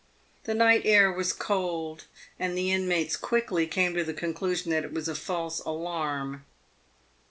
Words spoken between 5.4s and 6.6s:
alarm.